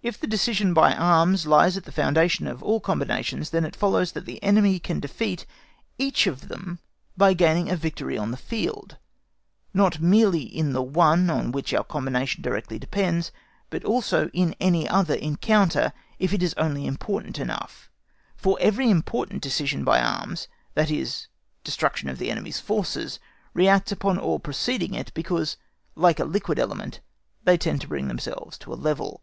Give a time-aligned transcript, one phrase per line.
[0.00, 4.12] If the decision by arms lies at the foundation of all combinations, then it follows
[4.12, 5.46] that the enemy can defeat
[5.98, 6.78] each of them
[7.16, 8.98] by gaining a victory on the field,
[9.72, 13.32] not merely in the one on which our combination directly depends,
[13.70, 17.90] but also in any other encounter, if it is only important enough;
[18.36, 21.28] for every important decision by arms—that is,
[21.64, 25.56] destruction of the enemy's forces—reacts upon all preceding it, because,
[25.96, 27.00] like a liquid element,
[27.44, 29.22] they tend to bring themselves to a level.